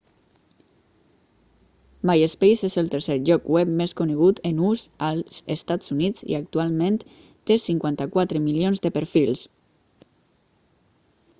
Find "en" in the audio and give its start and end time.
4.49-4.61